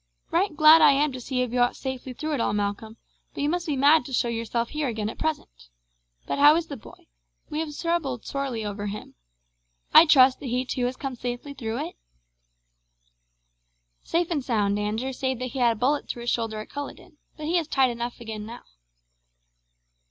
[0.31, 2.97] "Right glad I am to see you have got safely through it all, Malcolm,
[3.35, 5.69] but you must be mad to show yourself here again at present.
[6.25, 7.05] But how is the boy?
[7.51, 9.13] We have troubled sorely over him.
[9.93, 11.97] I trust that he too has come safely through it?"
[14.03, 17.19] "Safe and sound, Andrew, save that he had a bullet through his shoulder at Culloden;
[17.37, 18.63] but he is tight enough again now."